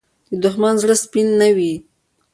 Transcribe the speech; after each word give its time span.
دښمن 0.43 0.75
د 0.77 0.79
زړه 0.83 0.95
سپین 1.03 1.27
نه 1.41 1.49
وي 1.55 1.73